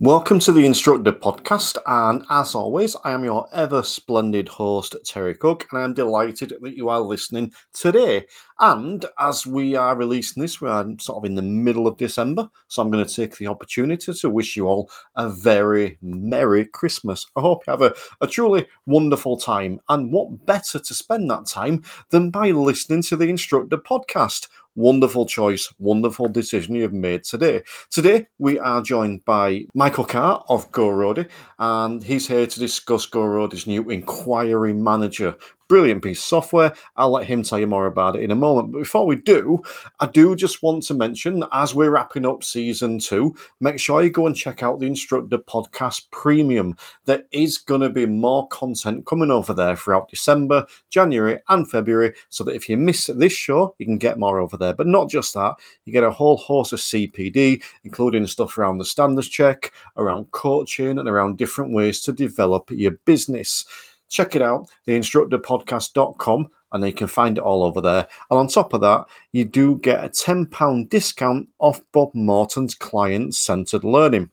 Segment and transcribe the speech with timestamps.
[0.00, 5.34] Welcome to the Instructor Podcast, and as always, I am your ever splendid host, Terry
[5.34, 8.24] Cook, and I am delighted that you are listening today.
[8.60, 12.48] And as we are releasing this, we are sort of in the middle of December,
[12.68, 17.26] so I'm going to take the opportunity to wish you all a very Merry Christmas.
[17.34, 21.46] I hope you have a, a truly wonderful time, and what better to spend that
[21.46, 24.46] time than by listening to the Instructor Podcast?
[24.78, 27.64] Wonderful choice, wonderful decision you've made today.
[27.90, 31.28] Today, we are joined by Michael Carr of GoRoadie,
[31.58, 35.34] and he's here to discuss GoRoadie's new inquiry manager
[35.68, 36.72] Brilliant piece of software.
[36.96, 38.72] I'll let him tell you more about it in a moment.
[38.72, 39.62] But before we do,
[40.00, 44.08] I do just want to mention as we're wrapping up season two, make sure you
[44.08, 46.74] go and check out the Instructor Podcast Premium.
[47.04, 52.14] There is going to be more content coming over there throughout December, January, and February,
[52.30, 54.72] so that if you miss this show, you can get more over there.
[54.72, 58.86] But not just that, you get a whole host of CPD, including stuff around the
[58.86, 63.66] standards check, around coaching, and around different ways to develop your business
[64.08, 68.06] check it out, theinstructorpodcast.com, and you can find it all over there.
[68.30, 73.34] And on top of that, you do get a £10 discount off Bob Morton's client
[73.34, 74.30] centered learning.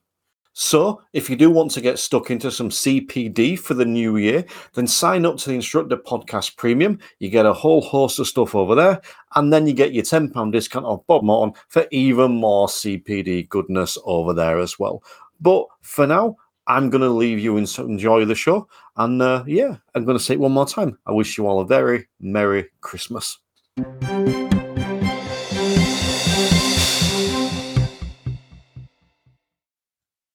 [0.57, 4.45] So, if you do want to get stuck into some CPD for the new year,
[4.73, 6.97] then sign up to the Instructor Podcast Premium.
[7.19, 9.01] You get a whole host of stuff over there,
[9.35, 13.97] and then you get your £10 discount off Bob Morton for even more CPD goodness
[14.05, 15.03] over there as well.
[15.41, 16.37] But for now,
[16.67, 18.69] I'm going to leave you and enjoy the show.
[18.97, 20.97] And uh, yeah, I'm going to say it one more time.
[21.05, 23.37] I wish you all a very Merry Christmas.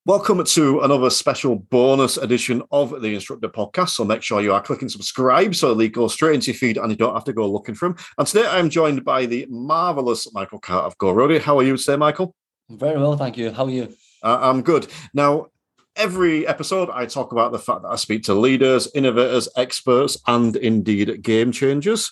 [0.05, 3.89] Welcome to another special bonus edition of the Instructor Podcast.
[3.89, 6.91] So make sure you are clicking subscribe so they go straight into your feed and
[6.91, 7.97] you don't have to go looking for them.
[8.19, 11.41] And today I'm joined by the marvelous Michael Carr of GoRoadie.
[11.41, 12.35] How are you today, Michael?
[12.69, 13.51] Very well, thank you.
[13.51, 13.95] How are you?
[14.21, 14.87] Uh, I'm good.
[15.15, 15.47] Now,
[15.95, 20.55] every episode, I talk about the fact that I speak to leaders, innovators, experts, and
[20.55, 22.11] indeed game changers.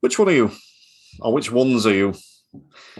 [0.00, 0.50] Which one are you?
[1.20, 2.14] Or which ones are you?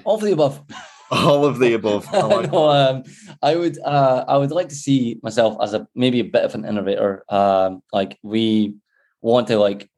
[0.05, 0.63] All of the above.
[1.11, 2.07] All of the above.
[2.13, 3.03] I, like no, um,
[3.43, 3.79] I would.
[3.85, 7.25] Uh, I would like to see myself as a maybe a bit of an innovator.
[7.29, 8.77] Um, like we
[9.21, 9.91] want to like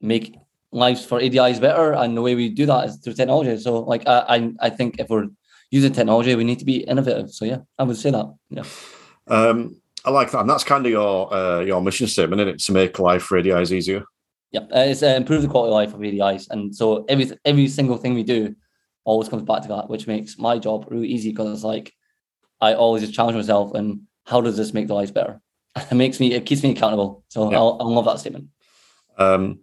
[0.00, 0.36] make
[0.72, 3.56] lives for ADIs better, and the way we do that is through technology.
[3.58, 5.28] So, like, I, I, I think if we're
[5.70, 7.30] using technology, we need to be innovative.
[7.30, 8.26] So, yeah, I would say that.
[8.50, 8.64] Yeah.
[9.28, 12.60] Um, I like that, and that's kind of your uh, your mission statement, isn't it?
[12.60, 14.04] To make life for ADIs easier.
[14.50, 17.68] Yeah, uh, it's uh, improve the quality of life of ADIs, and so every every
[17.68, 18.54] single thing we do
[19.04, 21.92] always comes back to that, which makes my job really easy because it's like
[22.60, 25.40] I always just challenge myself and how does this make the lives better?
[25.90, 27.24] It makes me, it keeps me accountable.
[27.28, 27.58] So yeah.
[27.58, 28.48] I'll, I'll love that statement.
[29.16, 29.60] Um,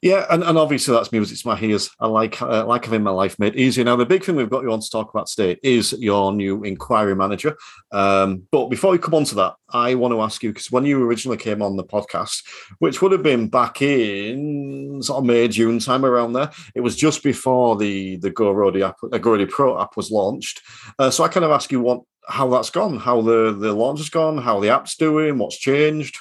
[0.00, 1.90] yeah, and, and obviously that's music to my ears.
[1.98, 3.84] I like uh, like having my life made easier.
[3.84, 6.62] Now, the big thing we've got you on to talk about today is your new
[6.62, 7.56] inquiry manager.
[7.90, 10.84] Um, but before we come on to that, I want to ask you because when
[10.84, 12.44] you originally came on the podcast,
[12.78, 16.94] which would have been back in sort of May June time around there, it was
[16.94, 20.62] just before the the GoRoadie app, the GoRoadie Pro app was launched.
[21.00, 23.98] Uh, so I kind of ask you what how that's gone, how the the launch
[23.98, 26.18] has gone, how the app's doing, what's changed.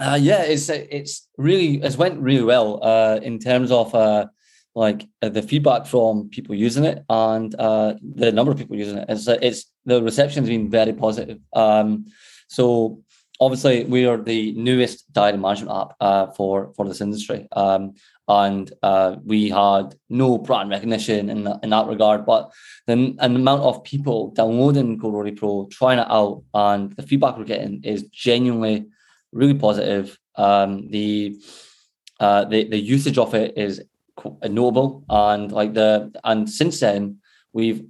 [0.00, 4.26] Uh, yeah, it's it's really it's went really well uh, in terms of uh,
[4.74, 8.98] like uh, the feedback from people using it and uh, the number of people using
[8.98, 9.06] it.
[9.08, 11.38] It's uh, it's the reception has been very positive.
[11.52, 12.06] Um,
[12.48, 13.02] so
[13.40, 17.94] obviously we are the newest diary management app for for this industry, um,
[18.26, 18.72] and
[19.24, 22.26] we had no brand recognition in in that regard.
[22.26, 22.52] But
[22.88, 27.44] the, an amount of people downloading GoRoadie Pro, trying it out, and the feedback we're
[27.44, 28.86] getting is genuinely
[29.34, 30.18] really positive.
[30.36, 31.38] Um, the
[32.20, 33.82] uh, the the usage of it is
[34.42, 37.18] notable, and like the and since then
[37.52, 37.84] we've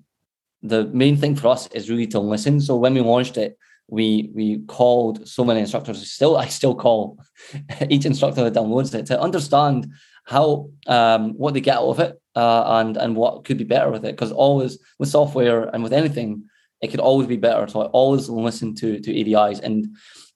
[0.62, 2.60] the main thing for us is really to listen.
[2.60, 6.10] So when we launched it, we we called so many instructors.
[6.10, 7.18] Still, I still call
[7.90, 9.92] each instructor that downloads it to understand
[10.24, 13.90] how um, what they get out of it uh, and and what could be better
[13.90, 14.12] with it.
[14.12, 16.44] Because always with software and with anything,
[16.80, 17.68] it could always be better.
[17.68, 19.94] So I always listen to to ADIs and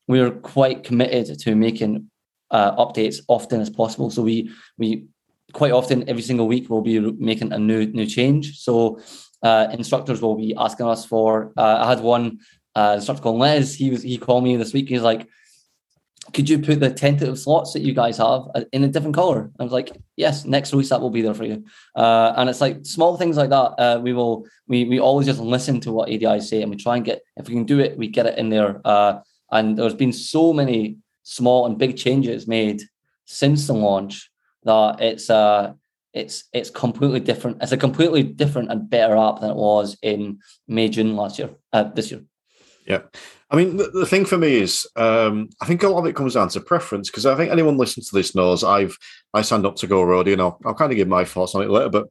[0.08, 2.10] we're quite committed to making
[2.50, 4.10] uh, updates often as possible.
[4.10, 5.06] So we we
[5.52, 8.58] quite often every single week we'll be making a new new change.
[8.58, 9.00] So
[9.42, 11.52] uh, instructors will be asking us for.
[11.56, 12.40] Uh, I had one
[12.74, 13.74] uh, instructor called Les.
[13.74, 14.88] He was he called me this week.
[14.88, 15.28] He's like,
[16.32, 19.50] "Could you put the tentative slots that you guys have uh, in a different color?"
[19.60, 21.64] I was like, "Yes, next release that will be there for you."
[21.94, 24.02] Uh, and it's like small things like that.
[24.02, 27.04] We will we we always just listen to what ADI say and we try and
[27.04, 28.80] get if we can do it, we get it in there.
[29.50, 32.82] And there's been so many small and big changes made
[33.24, 34.30] since the launch
[34.64, 35.72] that it's uh
[36.14, 37.62] it's it's completely different.
[37.62, 41.50] It's a completely different and better app than it was in May June last year.
[41.72, 42.22] Uh, this year.
[42.86, 43.02] Yeah.
[43.50, 46.16] I mean, the, the thing for me is, um, I think a lot of it
[46.16, 48.96] comes down to preference because I think anyone listening to this knows I've
[49.34, 51.62] I signed up to Go Roadie and I'll, I'll kind of give my thoughts on
[51.62, 52.08] it later, but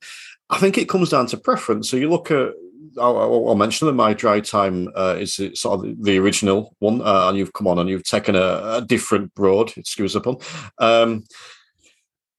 [0.49, 1.89] I think it comes down to preference.
[1.89, 2.53] So you look at,
[2.99, 7.53] I'll, I'll mention that MyDriveTime uh, is sort of the original one, uh, and you've
[7.53, 9.73] come on and you've taken a, a different road.
[9.77, 10.37] Excuse the pun.
[10.79, 11.23] Um,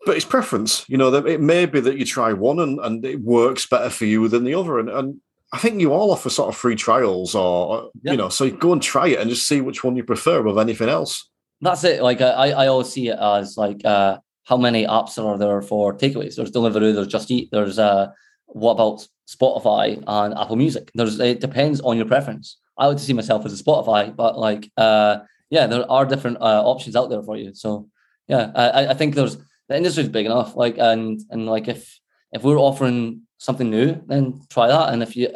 [0.07, 0.85] but it's preference.
[0.89, 4.07] You know, it may be that you try one and, and it works better for
[4.07, 5.21] you than the other, and, and
[5.53, 8.73] I think you all offer sort of free trials, or you know, so you go
[8.73, 11.29] and try it and just see which one you prefer above anything else.
[11.61, 12.03] That's it.
[12.03, 15.95] Like I, I always see it as like uh, how many apps are there for
[15.95, 16.37] takeaways?
[16.37, 18.09] There's Deliveroo, there's Just Eat, there's uh,
[18.47, 20.91] what about Spotify and Apple Music?
[20.95, 22.59] There's it depends on your preference.
[22.77, 25.19] I would to see myself as a Spotify, but like uh,
[25.51, 27.55] yeah, there are different uh, options out there for you.
[27.55, 27.89] So
[28.27, 29.37] yeah, I, I think there's
[29.69, 30.57] the industry is big enough.
[30.57, 32.01] Like and and like if
[32.33, 34.93] if we're offering something new, then try that.
[34.93, 35.29] And if you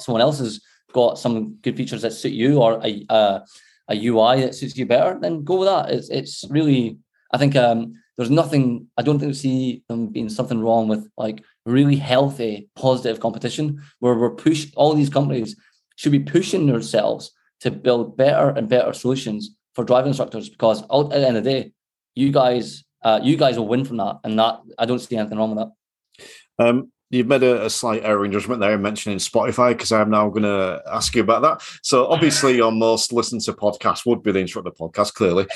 [0.00, 0.60] someone else has
[0.92, 3.40] got some good features that suit you or a uh,
[3.88, 5.90] a UI that suits you better, then go with that.
[5.90, 6.98] It's it's really
[7.32, 11.42] I think um, there's nothing I don't think see them being something wrong with like
[11.66, 15.56] really healthy, positive competition where we're push all these companies
[15.96, 21.10] should be pushing themselves to build better and better solutions for driving instructors because at
[21.10, 21.72] the end of the day,
[22.14, 25.38] you guys uh, you guys will win from that, and that I don't see anything
[25.38, 26.66] wrong with that.
[26.66, 30.10] Um, you've made a, a, slight error in judgment there in mentioning Spotify because I'm
[30.10, 31.62] now going to ask you about that.
[31.82, 35.14] So obviously, your most listened to podcast would be the Instructor podcast.
[35.14, 35.46] Clearly,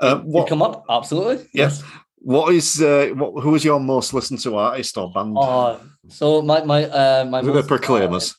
[0.00, 1.82] um, what come up absolutely yes.
[2.22, 3.42] What is uh, what?
[3.42, 5.34] Who is your most listened to artist or band?
[5.38, 8.32] Oh, so my my uh, my most, the Proclaimers.
[8.32, 8.34] Uh,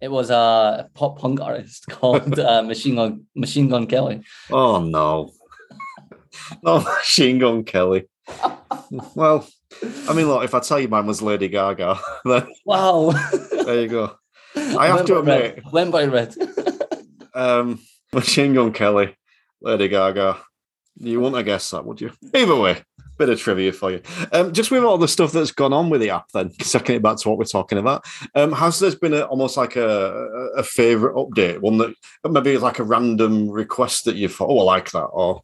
[0.00, 4.22] it was a pop punk artist called uh, Machine Gun Machine Gun Kelly.
[4.50, 5.32] Oh no,
[6.62, 8.08] no Machine Gun Kelly.
[9.14, 9.48] well,
[10.08, 13.10] I mean, look, if I tell you mine was Lady Gaga, then wow,
[13.50, 14.16] there you go.
[14.54, 15.72] I have to admit, red.
[15.72, 16.34] went by red.
[17.34, 17.80] um,
[18.12, 19.16] Machine Gun Kelly,
[19.60, 20.38] Lady Gaga.
[20.98, 22.10] You wouldn't have guessed that, would you?
[22.32, 22.82] Either way,
[23.18, 24.02] bit of trivia for you.
[24.32, 27.02] Um, just with all the stuff that's gone on with the app, then second it
[27.02, 28.04] back to what we're talking about,
[28.34, 30.10] um, has there been a, almost like a,
[30.56, 31.94] a, favorite update, one that
[32.28, 35.42] maybe like a random request that you thought, oh, I like that, or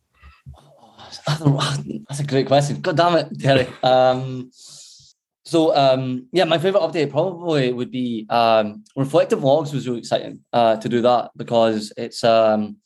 [1.27, 2.81] that's a great question.
[2.81, 3.69] God damn it, Terry.
[3.83, 4.51] Um,
[5.45, 10.41] so um, yeah, my favorite update probably would be um, reflective logs was really exciting
[10.53, 12.77] uh, to do that because it's um,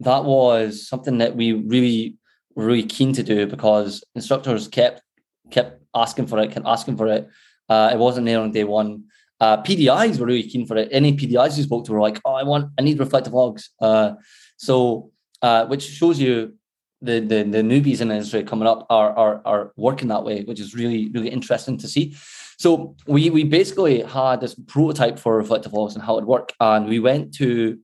[0.00, 2.16] that was something that we really
[2.56, 5.02] really keen to do because instructors kept
[5.50, 7.28] kept asking for it, kept asking for it.
[7.68, 9.04] Uh, it wasn't there on day one.
[9.40, 10.88] Uh, PDIs were really keen for it.
[10.92, 14.12] Any PDIs you spoke to were like, "Oh, I want, I need reflective logs." Uh,
[14.56, 15.10] so,
[15.40, 16.54] uh, which shows you
[17.00, 20.42] the, the the newbies in the industry coming up are are are working that way,
[20.44, 22.14] which is really really interesting to see.
[22.58, 26.86] So we we basically had this prototype for reflective logs and how it worked, and
[26.86, 27.78] we went to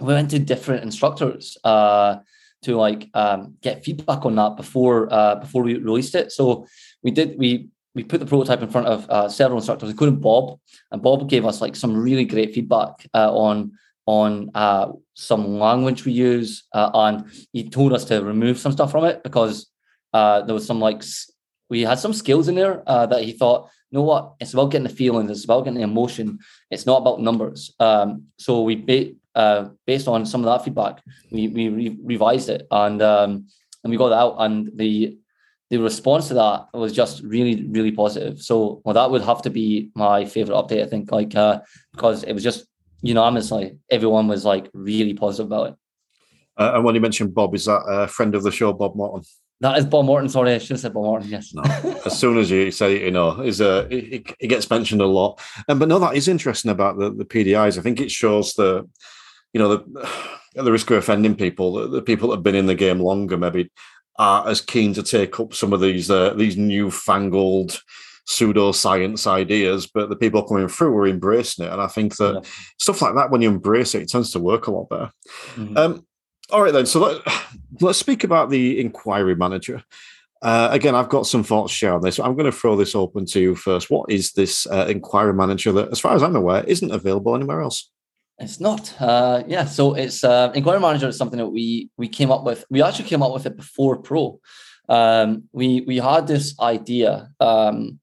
[0.00, 2.16] we went to different instructors uh,
[2.62, 6.32] to like um, get feedback on that before uh, before we released it.
[6.32, 6.66] So
[7.02, 10.58] we did we we put the prototype in front of uh, several instructors, including Bob,
[10.92, 13.72] and Bob gave us like some really great feedback uh, on
[14.06, 18.90] on uh, some language we use, uh, and he told us to remove some stuff
[18.90, 19.70] from it because
[20.12, 21.02] uh, there was some like
[21.68, 24.72] we had some skills in there uh, that he thought, you know what, it's about
[24.72, 26.38] getting the feelings, it's about getting the emotion,
[26.70, 27.72] it's not about numbers.
[27.78, 28.74] Um, so we
[29.34, 33.46] uh, based on some of that feedback, we we re- revised it and um,
[33.84, 35.18] and we got it out, and the
[35.70, 38.40] the response to that was just really really positive.
[38.40, 41.60] So well, that would have to be my favorite update, I think, like uh,
[41.92, 42.66] because it was just
[43.02, 45.74] unanimously, everyone was like really positive about it.
[46.56, 49.24] Uh, and when you mentioned Bob, is that a friend of the show, Bob Morton?
[49.60, 50.28] That is Bob Morton.
[50.28, 51.28] Sorry, I should have said Bob Morton.
[51.28, 51.52] Yes.
[51.54, 51.62] No.
[52.06, 55.06] as soon as you say it, you know, is a it, it, gets mentioned a
[55.06, 55.38] lot.
[55.68, 57.78] And but no, that is interesting about the, the PDIs.
[57.78, 58.88] I think it shows the,
[59.52, 60.08] you know, the
[60.62, 61.74] the risk of offending people.
[61.74, 63.70] The, the people that have been in the game longer maybe
[64.18, 67.80] are as keen to take up some of these uh, these newfangled
[68.28, 71.72] pseudoscience ideas, but the people coming through are embracing it.
[71.72, 72.50] And I think that yeah.
[72.78, 75.10] stuff like that, when you embrace it, it tends to work a lot better.
[75.54, 75.76] Mm-hmm.
[75.76, 76.06] Um,
[76.50, 76.86] all right, then.
[76.86, 77.22] So let,
[77.88, 79.82] us speak about the inquiry manager.
[80.42, 82.18] Uh, again, I've got some thoughts to share on this.
[82.18, 83.90] I'm going to throw this open to you first.
[83.90, 87.60] What is this uh, inquiry manager that, as far as I'm aware, isn't available anywhere
[87.60, 87.90] else?
[88.40, 88.94] It's not.
[89.00, 92.64] Uh, yeah, so it's uh, inquiry manager is something that we we came up with.
[92.70, 94.40] We actually came up with it before Pro.
[94.88, 98.00] Um, we we had this idea um,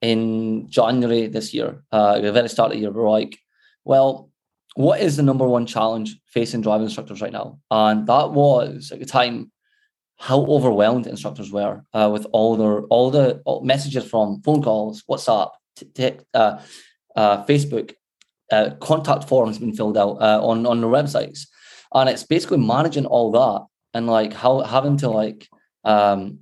[0.00, 3.38] in January this year, uh, the very start of the year, we're like,
[3.84, 4.30] well,
[4.74, 7.58] what is the number one challenge facing driving instructors right now?
[7.70, 9.50] And that was at the time,
[10.18, 15.04] how overwhelmed instructors were uh, with all their all the all messages from phone calls,
[15.08, 16.60] WhatsApp, t- t- uh,
[17.16, 17.94] uh, Facebook,
[18.50, 21.46] uh, contact forms being filled out uh, on on their websites,
[21.94, 25.48] and it's basically managing all that and like how having to like
[25.84, 26.38] um,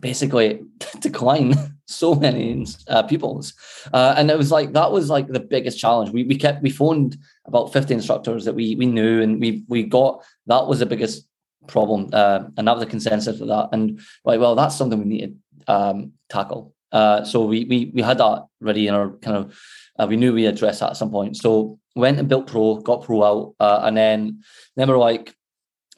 [0.00, 0.62] basically
[1.00, 1.54] decline
[1.86, 3.54] so many uh, pupils,
[3.92, 6.10] uh, and it was like that was like the biggest challenge.
[6.10, 9.82] We we kept we phoned about fifty instructors that we we knew, and we we
[9.82, 11.26] got that was the biggest
[11.66, 13.68] problem, uh, and that was a consensus for that.
[13.72, 15.36] And like, well, that's something we need
[15.66, 16.74] to um, tackle.
[16.90, 19.58] Uh, so we we we had that ready in our kind of
[20.02, 21.36] uh, we knew we addressed that at some point.
[21.36, 24.42] So went and built Pro, got Pro out, uh, and then
[24.76, 25.34] then we're like,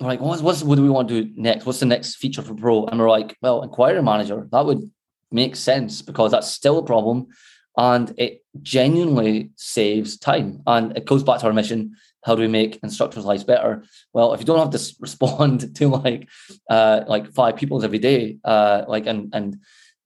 [0.01, 1.65] we're like, what's, what's what do we want to do next?
[1.65, 2.87] What's the next feature for Pro?
[2.87, 4.47] And we're like, well, inquiry manager.
[4.51, 4.91] That would
[5.31, 7.29] make sense because that's still a problem,
[7.77, 10.63] and it genuinely saves time.
[10.67, 13.85] And it goes back to our mission: how do we make instructors' lives better?
[14.13, 16.29] Well, if you don't have to respond to like
[16.69, 19.59] uh, like five pupils every day, uh, like and and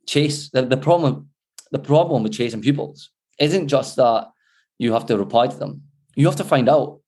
[0.07, 1.31] chase the, the problem
[1.71, 4.30] the problem with chasing pupils isn't just that
[4.78, 5.83] you have to reply to them.
[6.14, 7.00] You have to find out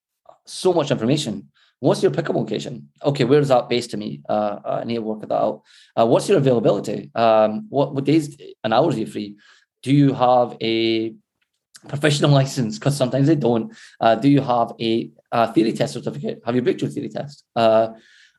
[0.47, 1.51] so much information.
[1.81, 2.91] What's your pickup location?
[3.03, 4.21] Okay, where is that based to me?
[4.29, 5.63] Uh, I need to work that out.
[5.97, 7.11] Uh, what's your availability?
[7.15, 9.37] Um, what, what days and hours are you free?
[9.83, 11.15] Do you have a
[11.89, 12.79] provisional license?
[12.79, 13.75] Because sometimes they don't.
[13.99, 16.43] Uh, do you have a, a, theory test certificate?
[16.45, 17.45] Have you booked your theory test?
[17.57, 17.89] Uh,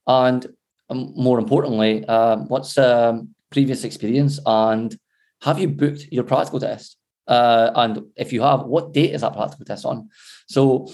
[0.05, 0.45] and
[0.89, 4.39] um, more importantly, um, what's um, previous experience?
[4.45, 4.95] And
[5.41, 6.97] have you booked your practical test?
[7.27, 10.09] Uh, and if you have, what date is that practical test on?
[10.47, 10.87] So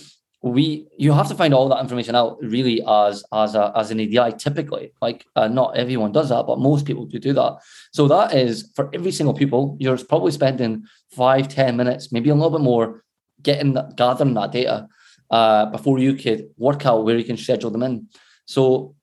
[0.44, 4.00] we you have to find all that information out really as as a, as an
[4.00, 4.94] ADI typically.
[5.02, 7.58] Like uh, not everyone does that, but most people do do that.
[7.92, 12.36] So that is for every single pupil, you're probably spending five, ten minutes, maybe a
[12.36, 13.04] little bit more,
[13.42, 14.88] getting that, gathering that data
[15.32, 18.08] uh, before you could work out where you can schedule them in.
[18.46, 18.96] So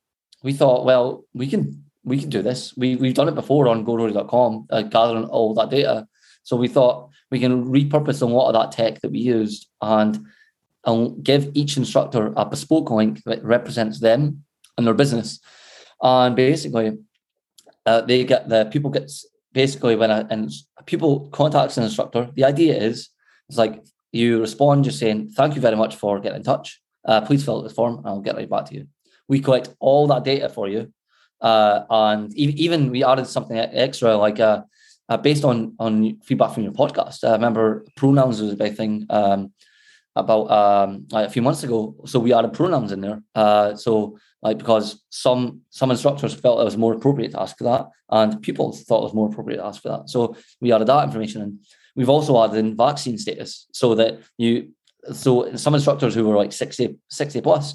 [0.43, 2.75] we thought, well, we can we can do this.
[2.77, 6.07] We we've done it before on GoRoadie.com, uh, gathering all that data.
[6.45, 10.27] So we thought we can repurpose a lot of that tech that we used and,
[11.23, 14.45] give each instructor a bespoke link that represents them
[14.77, 15.41] and their business.
[16.03, 16.99] And basically,
[17.87, 20.53] uh, they get the people gets basically when a, and
[20.85, 22.29] people contacts an instructor.
[22.35, 23.09] The idea is
[23.49, 26.83] it's like you respond just saying thank you very much for getting in touch.
[27.05, 28.87] Uh, please fill out this form and I'll get right back to you.
[29.27, 30.93] We collect all that data for you,
[31.41, 34.63] uh, and even we added something extra like uh,
[35.09, 37.25] uh, based on on feedback from your podcast.
[37.25, 39.53] I remember pronouns was a big thing um,
[40.17, 41.97] about um, like a few months ago.
[42.07, 43.23] So we added pronouns in there.
[43.35, 47.65] Uh, so like because some some instructors felt it was more appropriate to ask for
[47.65, 50.09] that, and people thought it was more appropriate to ask for that.
[50.09, 51.59] So we added that information in.
[51.97, 54.71] We've also added in vaccine status so that you
[55.13, 57.75] so some instructors who were like 60, 60 plus,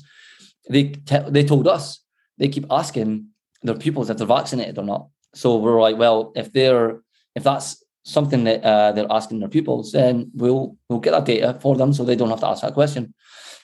[0.70, 2.00] they te- they told us
[2.38, 3.28] they keep asking
[3.62, 5.08] their pupils if they're vaccinated or not.
[5.36, 7.02] So we're like, well, if they're
[7.36, 11.58] if that's something that uh, they're asking their pupils, then we'll we'll get that data
[11.62, 13.14] for them so they don't have to ask that question.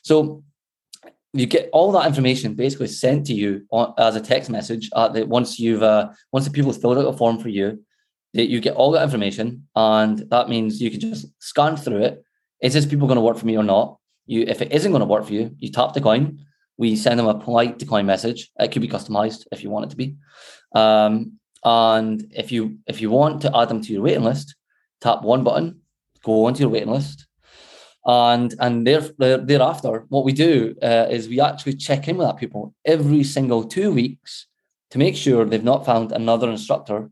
[0.03, 0.43] So
[1.33, 5.27] you get all that information basically sent to you on, as a text message that
[5.27, 7.83] once you've uh, once the pupils filled out a form for you,
[8.33, 12.23] that you get all that information, and that means you can just scan through it.
[12.61, 13.97] Is this people going to work for me or not?
[14.27, 16.45] You, if it isn't going to work for you, you tap decline.
[16.77, 18.49] We send them a polite decline message.
[18.59, 20.15] It could be customized if you want it to be.
[20.73, 24.55] Um, and if you if you want to add them to your waiting list,
[25.01, 25.81] tap one button,
[26.23, 27.25] go onto your waiting list,
[28.05, 32.37] and and there, thereafter, what we do uh, is we actually check in with that
[32.37, 34.45] people every single two weeks
[34.91, 37.09] to make sure they've not found another instructor,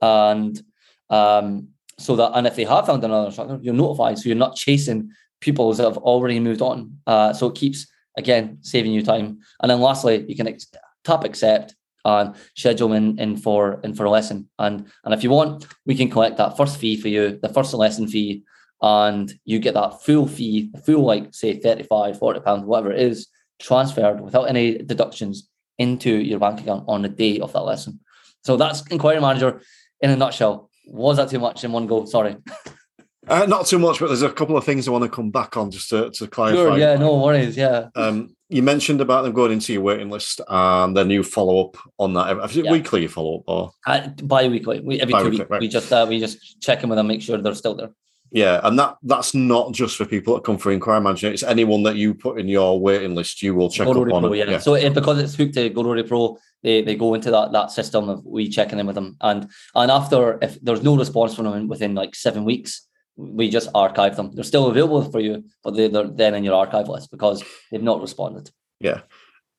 [0.00, 0.60] and
[1.08, 4.56] um, so that and if they have found another instructor, you're notified, so you're not
[4.56, 6.98] chasing pupils that have already moved on.
[7.06, 7.86] Uh, so it keeps
[8.18, 9.38] again saving you time.
[9.60, 10.70] And then lastly, you can ex-
[11.04, 14.48] tap accept and schedule in, in for in for a lesson.
[14.58, 17.72] And and if you want, we can collect that first fee for you, the first
[17.74, 18.44] lesson fee,
[18.80, 23.28] and you get that full fee, full like say 35, 40 pounds, whatever it is,
[23.60, 28.00] transferred without any deductions into your bank account on the day of that lesson.
[28.44, 29.62] So that's inquiry manager
[30.00, 30.70] in a nutshell.
[30.86, 32.04] Was that too much in one go?
[32.04, 32.36] Sorry.
[33.28, 35.56] Uh, not too much, but there's a couple of things I want to come back
[35.56, 36.56] on just to, to clarify.
[36.56, 37.56] Sure, yeah, no worries.
[37.56, 37.88] Yeah.
[37.94, 41.76] Um, you mentioned about them going into your waiting list and then you follow up
[41.98, 42.36] on that.
[42.44, 42.72] Is it yeah.
[42.72, 44.80] weekly you follow up or uh, bi-weekly?
[44.80, 45.50] We, every bi-weekly, two weeks.
[45.50, 45.60] Right.
[45.60, 47.90] We just uh, we just check in with them, make sure they're still there.
[48.30, 51.34] Yeah, and that that's not just for people that come for inquiry management.
[51.34, 54.08] It's anyone that you put in your waiting list, you will check up on.
[54.08, 54.44] Pro, yeah.
[54.48, 54.58] yeah.
[54.58, 58.08] So it, because it's hooked to GoRoadie Pro, they, they go into that that system
[58.08, 61.68] of we checking in with them, and and after if there's no response from them
[61.68, 64.32] within like seven weeks, we just archive them.
[64.34, 68.00] They're still available for you, but they're then in your archive list because they've not
[68.00, 68.50] responded.
[68.80, 69.02] Yeah.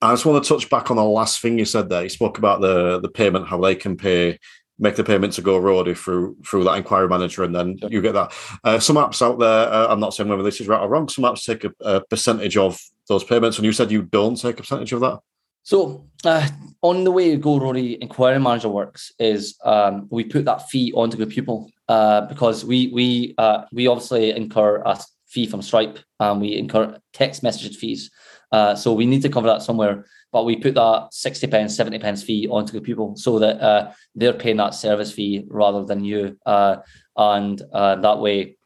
[0.02, 2.04] I just want to touch back on the last thing you said there.
[2.04, 4.38] You spoke about the the payment, how they can pay
[4.80, 7.90] make the payment to Go Roadie through through that inquiry manager, and then sure.
[7.90, 8.34] you get that.
[8.64, 11.08] Uh, some apps out there, uh, I'm not saying whether this is right or wrong.
[11.08, 14.56] Some apps take a, a, percentage of those payments, and you said you don't take
[14.56, 15.20] a percentage of that.
[15.64, 16.48] So uh,
[16.82, 21.18] on the way Go Roadie inquiry manager works is um, we put that fee onto
[21.18, 26.42] the pupil uh, because we we uh, we obviously incur a fee from Stripe and
[26.42, 28.12] we incur text message fees.
[28.52, 32.00] Uh, so we need to cover that somewhere but we put that 60 pence, 70
[32.00, 36.04] pence fee onto the pupil so that uh, they're paying that service fee rather than
[36.04, 36.38] you.
[36.44, 36.78] Uh,
[37.16, 38.58] and uh, that way,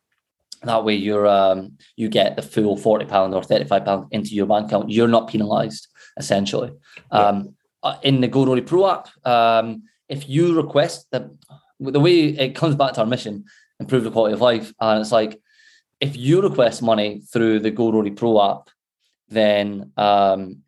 [0.63, 4.45] that way you're um, you get the full 40 pound or 35 pound into your
[4.47, 4.89] bank account.
[4.89, 6.71] You're not penalized essentially.
[7.11, 7.53] Um,
[8.01, 11.29] in the Go Roadie Pro app, um, if you request that
[11.79, 13.45] the way it comes back to our mission,
[13.79, 14.73] improve the quality of life.
[14.79, 15.39] And it's like
[15.99, 18.69] if you request money through the Go Roadie Pro app,
[19.29, 20.63] then um,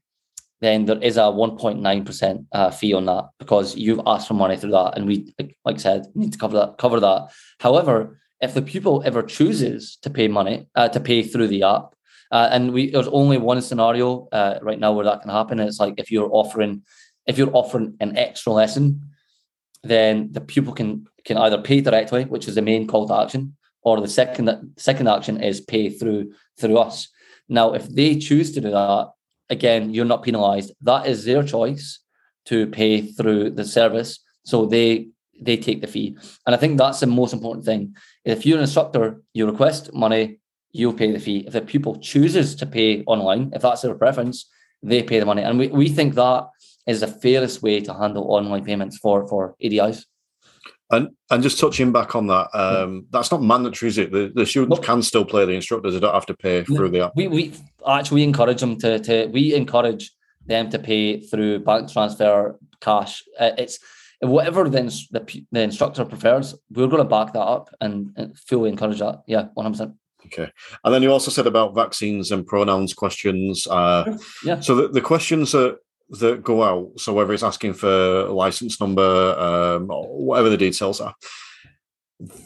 [0.61, 4.71] then there is a 1.9% uh, fee on that because you've asked for money through
[4.71, 4.97] that.
[4.97, 6.77] And we, like, like I said, need to cover that.
[6.77, 7.29] Cover that.
[7.59, 11.95] However, if the pupil ever chooses to pay money, uh, to pay through the app,
[12.31, 15.59] uh, and we there's only one scenario uh, right now where that can happen.
[15.59, 16.83] It's like if you're offering,
[17.25, 19.01] if you're offering an extra lesson,
[19.83, 23.55] then the pupil can can either pay directly, which is the main call to action,
[23.81, 27.07] or the second second action is pay through through us.
[27.47, 29.11] Now, if they choose to do that,
[29.49, 30.71] again, you're not penalized.
[30.81, 31.99] That is their choice
[32.45, 34.19] to pay through the service.
[34.45, 35.09] So they
[35.41, 36.17] they take the fee.
[36.45, 37.95] And I think that's the most important thing.
[38.25, 40.39] If you're an instructor, you request money,
[40.71, 41.45] you'll pay the fee.
[41.47, 44.45] If the pupil chooses to pay online, if that's their preference,
[44.83, 45.43] they pay the money.
[45.43, 46.47] And we, we think that
[46.89, 50.05] is the fairest way to handle online payments for, for ADIs.
[50.91, 54.11] And and just touching back on that, um, that's not mandatory, is it?
[54.11, 57.05] The, the students can still play the instructors; they don't have to pay through the
[57.05, 57.11] app.
[57.15, 57.53] We we
[57.87, 60.11] actually encourage them to to we encourage
[60.47, 63.23] them to pay through bank transfer, cash.
[63.39, 63.77] Uh, it's
[64.21, 64.81] whatever the,
[65.11, 66.55] the the instructor prefers.
[66.71, 69.21] We're going to back that up and, and fully encourage that.
[69.27, 69.95] Yeah, one hundred percent.
[70.25, 70.51] Okay.
[70.83, 73.67] And then you also said about vaccines and pronouns questions.
[73.67, 74.59] Uh, yeah.
[74.59, 75.77] So the, the questions are
[76.11, 76.99] that go out.
[76.99, 79.01] So whether it's asking for a license number,
[79.39, 81.15] um, or whatever the details are,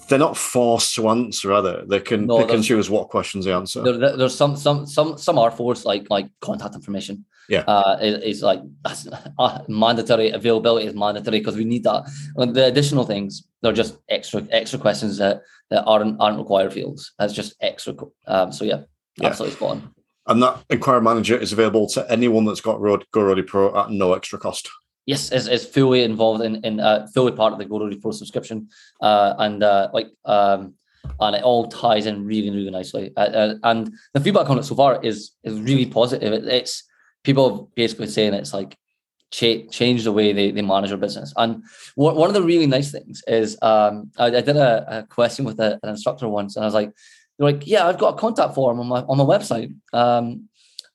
[0.08, 1.84] they're not forced to answer, are they?
[1.88, 3.82] They can no, pick and choose what questions they answer.
[3.82, 7.26] There, there's some some some some are forced, like like contact information.
[7.50, 9.08] Yeah, uh, is, like that's
[9.40, 10.30] uh, mandatory.
[10.30, 12.10] Availability is mandatory because we need that.
[12.38, 17.12] And the additional things, they're just extra extra questions that that aren't aren't required fields.
[17.18, 17.96] That's just extra.
[18.28, 18.84] Um, so yeah,
[19.18, 19.28] yeah.
[19.28, 19.96] absolutely spot on.
[20.28, 23.92] And that inquiry manager is available to anyone that's got Road Go Roadie Pro at
[23.92, 24.70] no extra cost.
[25.06, 28.12] Yes, is, is fully involved in in uh, fully part of the Go Roadie Pro
[28.12, 28.70] subscription,
[29.02, 30.76] uh, and uh, like um,
[31.20, 33.12] and it all ties in really really nicely.
[33.18, 36.32] Uh, uh, and the feedback on it so far is is really positive.
[36.32, 36.84] It, it's
[37.24, 38.78] people basically saying it's like
[39.34, 41.34] cha- change the way they, they manage their business.
[41.36, 41.64] And
[41.98, 45.44] w- one of the really nice things is um, I, I did a, a question
[45.44, 46.92] with a, an instructor once, and I was like,
[47.38, 49.76] they're like, yeah, I've got a contact form on my on my website.
[49.92, 50.50] Um,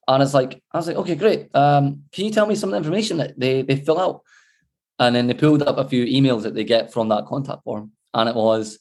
[0.07, 1.55] and it's like, I was like, okay, great.
[1.55, 4.22] Um, can you tell me some of the information that they they fill out?
[4.98, 7.92] And then they pulled up a few emails that they get from that contact form,
[8.14, 8.81] and it was,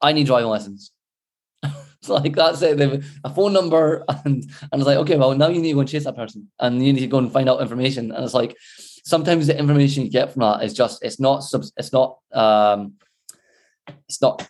[0.00, 0.92] I need driving lessons.
[1.64, 2.76] it's like that's it.
[2.76, 5.80] They've a phone number, and and it's like, okay, well now you need to go
[5.80, 8.12] and chase that person, and you need to go and find out information.
[8.12, 8.56] And it's like,
[9.08, 11.42] sometimes the information you get from that is just it's not
[11.76, 12.94] it's not um
[14.06, 14.46] it's not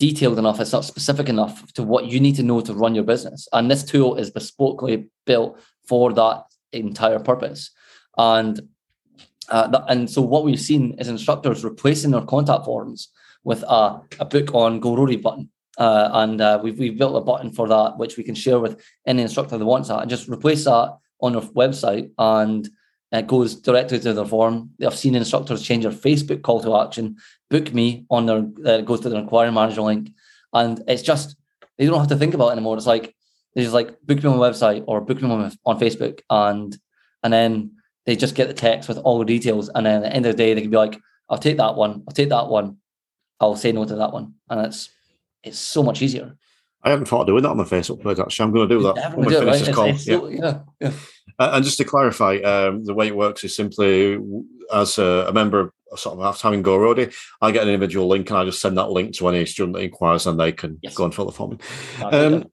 [0.00, 3.04] detailed enough, it's not specific enough to what you need to know to run your
[3.04, 3.46] business.
[3.52, 7.70] And this tool is bespokely built for that entire purpose.
[8.16, 8.60] And
[9.50, 13.08] uh, that, and so what we've seen is instructors replacing their contact forms
[13.44, 15.50] with a, a book on Go Roadie button.
[15.78, 18.82] Uh, and uh, we've, we've built a button for that, which we can share with
[19.06, 22.10] any instructor that wants that, and just replace that on our website.
[22.18, 22.68] And
[23.12, 24.70] it goes directly to their form.
[24.84, 27.16] I've seen instructors change their Facebook call to action,
[27.48, 30.10] book me on their, uh, goes to their inquiry manager link.
[30.52, 31.36] And it's just,
[31.76, 32.76] they don't have to think about it anymore.
[32.76, 33.14] It's like,
[33.54, 36.20] they just like book me on my website or book me on, on Facebook.
[36.30, 36.76] And,
[37.24, 37.72] and then
[38.06, 39.68] they just get the text with all the details.
[39.74, 41.74] And then at the end of the day, they can be like, I'll take that
[41.74, 42.04] one.
[42.06, 42.76] I'll take that one.
[43.40, 44.34] I'll say no to that one.
[44.48, 44.88] And it's,
[45.42, 46.36] it's so much easier.
[46.82, 48.18] I haven't thought of doing that on my Facebook page.
[48.18, 49.16] Actually, I'm going to do that.
[49.16, 49.86] When we finish this call.
[49.86, 50.20] It's, yeah.
[50.30, 50.92] yeah, yeah.
[51.38, 54.18] And just to clarify, um, the way it works is simply
[54.72, 58.08] as a, a member of sort of after having Go Roadie, I get an individual
[58.08, 60.78] link and I just send that link to any student that inquires and they can
[60.82, 60.94] yes.
[60.94, 61.58] go and fill the form.
[62.02, 62.50] Um,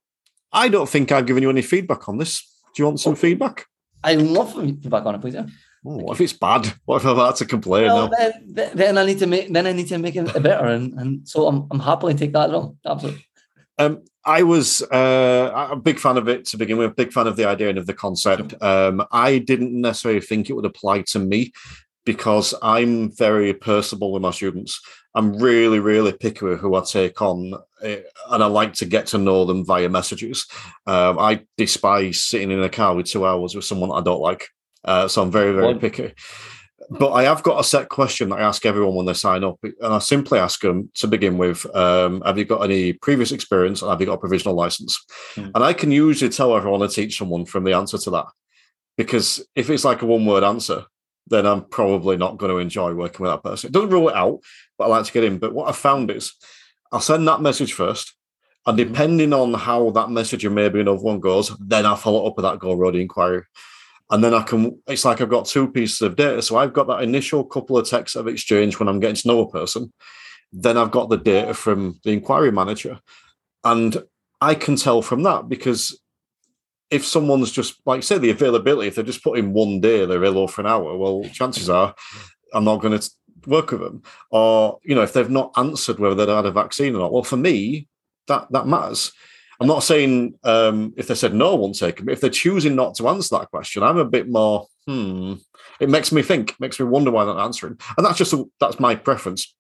[0.52, 2.42] I don't think I've given you any feedback on this.
[2.74, 3.66] Do you want some feedback?
[4.04, 5.34] I love feedback on it, please.
[5.34, 5.48] Yeah.
[5.86, 6.74] Oh, what if it's bad?
[6.86, 7.86] What if I've had to complain?
[7.88, 10.94] Well, then, then, I need to make then I need to make it better, and,
[11.00, 12.78] and so I'm I'm happily take that on.
[12.86, 13.26] Absolutely.
[13.78, 17.38] Um, I was uh, a big fan of it to begin with, big fan of
[17.38, 18.62] the idea and of the concept.
[18.62, 21.54] Um, I didn't necessarily think it would apply to me
[22.06, 24.82] because I'm very personable with my students.
[25.16, 29.08] I'm really, really picky with who I take on, eh, and I like to get
[29.08, 30.46] to know them via messages.
[30.86, 34.50] Um, I despise sitting in a car with two hours with someone I don't like,
[34.84, 36.13] uh, so I'm very, very picky
[36.89, 39.60] but I have got a set question that I ask everyone when they sign up,
[39.62, 43.82] and I simply ask them to begin with: um, Have you got any previous experience,
[43.82, 45.04] and have you got a provisional license?
[45.36, 45.52] Mm.
[45.56, 48.28] And I can usually tell everyone I to teach someone from the answer to that,
[48.95, 50.86] because if it's like a one-word answer,
[51.28, 53.67] then I'm probably not going to enjoy working with that person.
[53.67, 54.39] It doesn't rule it out,
[54.78, 55.39] but I like to get in.
[55.39, 56.34] But what I found is,
[56.91, 58.13] I'll send that message first,
[58.65, 58.88] and hmm.
[58.88, 62.43] depending on how that message or maybe another one goes, then I follow up with
[62.43, 63.43] that Go Roadie inquiry
[64.10, 64.82] and then I can.
[64.88, 66.41] It's like I've got two pieces of data.
[66.41, 69.41] So I've got that initial couple of texts of exchange when I'm getting to know
[69.41, 69.91] a person.
[70.54, 73.00] Then I've got the data from the inquiry manager,
[73.63, 73.98] and
[74.39, 76.00] I can tell from that because
[76.89, 80.38] if someone's just like say the availability, if they're just putting one day, they're ill
[80.38, 80.96] or for an hour.
[80.98, 81.93] Well, chances are
[82.54, 83.12] I'm not going to
[83.46, 84.04] work with them.
[84.32, 87.12] Or you know, if they've not answered whether they've had a vaccine or not.
[87.12, 87.88] Well, for me,
[88.28, 89.12] that that matters
[89.60, 92.10] I'm not saying um, if they said no, I won't take them.
[92.10, 94.67] If they're choosing not to answer that question, I'm a bit more.
[94.86, 95.36] Hmm.
[95.80, 98.46] It makes me think, makes me wonder why they're not answering, and that's just a,
[98.60, 99.54] that's my preference.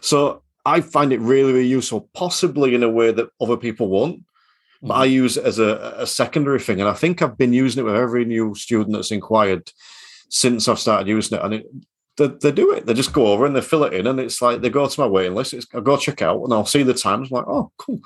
[0.00, 4.24] So I find it really, really useful, possibly in a way that other people won't.
[4.82, 5.14] But I mm-hmm.
[5.14, 7.96] use it as a, a secondary thing, and I think I've been using it with
[7.96, 9.70] every new student that's inquired
[10.30, 11.66] since I've started using it, and it
[12.16, 12.86] they, they, do it.
[12.86, 15.00] They just go over and they fill it in, and it's like they go to
[15.00, 15.54] my waiting list.
[15.54, 17.30] It's, I go check out, and I'll see the times.
[17.30, 18.00] I'm like, oh, cool.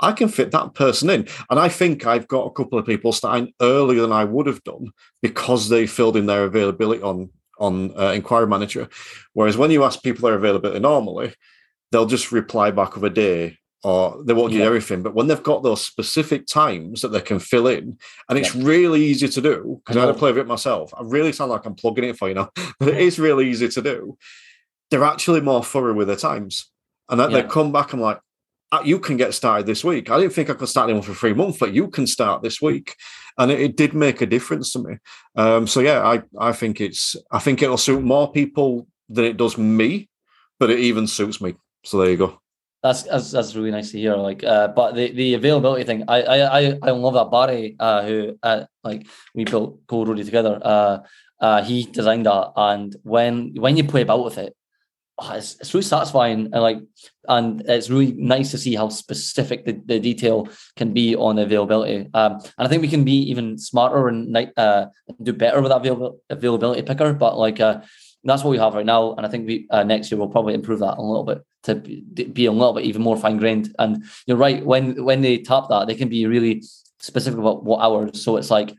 [0.00, 1.28] I can fit that person in.
[1.48, 4.64] And I think I've got a couple of people starting earlier than I would have
[4.64, 8.88] done because they filled in their availability on on uh, inquiry manager.
[9.34, 11.34] Whereas when you ask people their availability normally,
[11.92, 14.60] they'll just reply back of a day or they won't yeah.
[14.60, 15.02] do everything.
[15.02, 18.64] But when they've got those specific times that they can fill in, and it's yeah.
[18.64, 20.92] really easy to do because I, I had to play with it myself.
[20.96, 23.68] I really sound like I'm plugging it for you now, but it is really easy
[23.68, 24.18] to do.
[24.90, 26.70] They're actually more thorough with their times.
[27.08, 27.42] And that yeah.
[27.42, 28.20] they come back and like,
[28.84, 30.10] you can get started this week.
[30.10, 32.60] I didn't think I could start anyone for three months, but you can start this
[32.60, 32.96] week,
[33.36, 34.96] and it, it did make a difference to me.
[35.36, 39.36] Um, so yeah, I I think it's I think it'll suit more people than it
[39.36, 40.08] does me,
[40.58, 41.54] but it even suits me.
[41.84, 42.40] So there you go.
[42.82, 44.16] That's that's, that's really nice to hear.
[44.16, 48.38] Like, uh, but the, the availability thing, I I I love that Barry, uh, who
[48.42, 50.60] uh, like we built Go Roadie together.
[50.62, 50.98] Uh,
[51.40, 54.54] uh, he designed that, and when when you play about with it,
[55.20, 56.78] oh, it's, it's really satisfying and like
[57.28, 62.08] and it's really nice to see how specific the, the detail can be on availability.
[62.14, 64.86] Um, and i think we can be even smarter and uh,
[65.22, 67.80] do better with that avail- availability picker but like uh,
[68.24, 70.54] that's what we have right now and i think we uh, next year we'll probably
[70.54, 74.04] improve that a little bit to be a little bit even more fine grained and
[74.26, 76.62] you're right when when they tap that they can be really
[77.00, 78.22] specific about what hours.
[78.22, 78.74] So it's like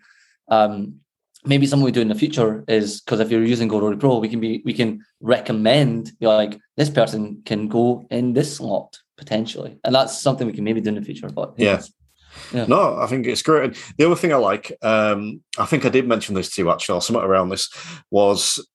[0.48, 1.01] um,
[1.46, 4.20] maybe something we do in the future is because if you're using Go Roadie Pro,
[4.20, 8.58] we can be we can recommend you know, like this person can go in this
[8.58, 11.30] slot potentially, and that's something we can maybe do in the future.
[11.30, 11.82] But yeah.
[12.54, 12.66] yeah.
[12.66, 13.64] No, I think it's great.
[13.64, 16.72] And the other thing I like, um, I think I did mention this to you
[16.72, 17.70] actually, or something around this,
[18.10, 18.66] was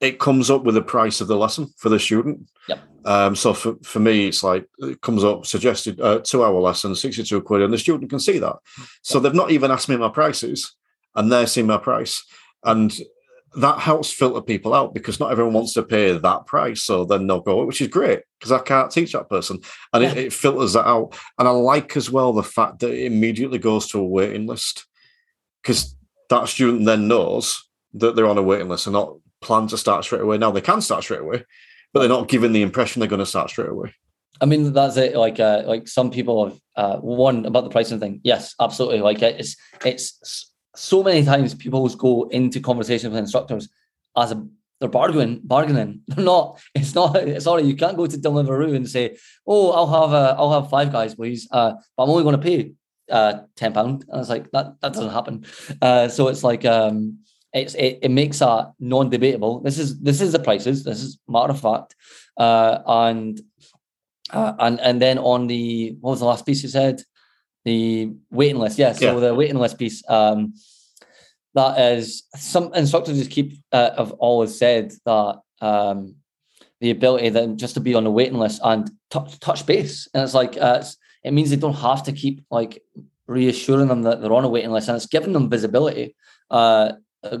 [0.00, 2.50] it comes up with the price of the lesson for the student.
[2.68, 2.80] Yep.
[3.06, 6.94] Um, so for, for me, it's like it comes up suggested uh, two hour lesson,
[6.94, 8.56] 62 quid, and the student can see that.
[9.02, 9.22] So yep.
[9.22, 10.74] they've not even asked me my prices
[11.16, 12.24] and they're seeing my price.
[12.64, 12.96] And
[13.56, 16.82] that helps filter people out because not everyone wants to pay that price.
[16.82, 19.60] So then they'll go, which is great because I can't teach that person.
[19.94, 20.12] And yeah.
[20.12, 21.18] it, it, filters that out.
[21.38, 24.86] And I like as well the fact that it immediately goes to a waiting list
[25.62, 25.96] because
[26.28, 30.04] that student then knows that they're on a waiting list and not plan to start
[30.04, 30.36] straight away.
[30.36, 31.42] Now they can start straight away,
[31.92, 33.94] but they're not given the impression they're going to start straight away.
[34.38, 35.16] I mean, that's it.
[35.16, 38.20] Like, uh, like some people have uh, one about the pricing thing.
[38.22, 39.00] Yes, absolutely.
[39.00, 43.68] Like, it's it's so many times people go into conversations with instructors
[44.16, 44.46] as a
[44.78, 46.02] they're bargaining, bargaining.
[46.08, 46.60] They're not.
[46.74, 47.16] It's not.
[47.40, 50.92] Sorry, you can't go to Deliveroo and say, "Oh, I'll have a, I'll have five
[50.92, 52.72] guys, please, uh, but I'm only going to pay
[53.10, 54.78] uh, ten pound." And it's like that.
[54.82, 55.46] That doesn't happen.
[55.80, 57.20] Uh, so it's like um,
[57.54, 59.60] it's it, it makes that non-debatable.
[59.60, 60.84] This is this is the prices.
[60.84, 61.94] This is matter of fact,
[62.36, 63.40] uh, and
[64.30, 67.00] uh, and and then on the what was the last piece you said?
[67.66, 68.78] The waiting list.
[68.78, 69.20] Yeah, so yeah.
[69.20, 70.02] the waiting list piece.
[70.08, 70.54] Um,
[71.54, 76.14] that is some instructors just keep uh, have always said that um,
[76.80, 80.22] the ability then just to be on the waiting list and touch touch base, and
[80.22, 82.82] it's like uh, it's, it means they don't have to keep like
[83.26, 86.14] reassuring them that they're on a waiting list, and it's giving them visibility.
[86.50, 86.92] Uh,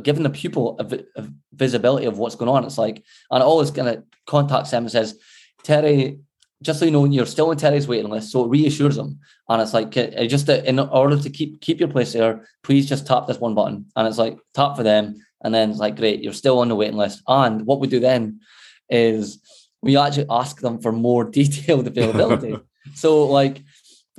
[0.02, 2.64] giving the pupil a, a, visibility of what's going on.
[2.64, 5.16] It's like, and it always kind of contacts them and says,
[5.62, 6.18] Terry,
[6.62, 9.18] just so you know, you're still on Terry's waiting list, so it reassures them.
[9.48, 13.06] And it's like, uh, just in order to keep keep your place there, please just
[13.06, 13.86] tap this one button.
[13.94, 16.74] And it's like tap for them, and then it's like, great, you're still on the
[16.74, 17.22] waiting list.
[17.28, 18.40] And what we do then
[18.88, 19.38] is
[19.82, 22.58] we actually ask them for more detailed availability.
[22.94, 23.62] so like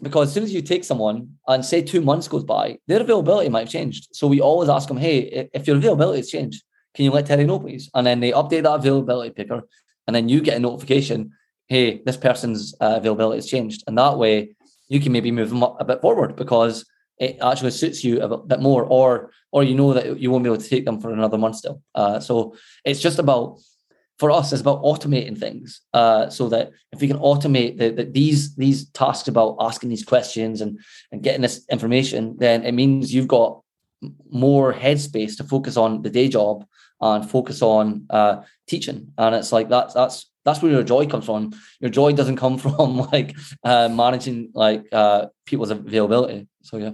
[0.01, 3.49] because as soon as you take someone and say two months goes by, their availability
[3.49, 4.09] might have changed.
[4.11, 7.45] So we always ask them, hey, if your availability has changed, can you let Terry
[7.45, 7.89] know, please?
[7.93, 9.63] And then they update that availability picker,
[10.05, 11.31] and then you get a notification,
[11.67, 13.83] hey, this person's uh, availability has changed.
[13.87, 14.55] And that way
[14.89, 16.85] you can maybe move them up a bit forward because
[17.19, 20.49] it actually suits you a bit more, or or you know that you won't be
[20.49, 21.81] able to take them for another month still.
[21.95, 23.57] Uh, so it's just about
[24.19, 28.03] for us it's about automating things uh, so that if we can automate the, the,
[28.03, 30.79] these these tasks about asking these questions and
[31.11, 33.61] and getting this information then it means you've got
[34.29, 36.65] more headspace to focus on the day job
[37.01, 41.25] and focus on uh, teaching and it's like that's that's that's where your joy comes
[41.25, 46.91] from your joy doesn't come from like uh, managing like uh, people's availability so yeah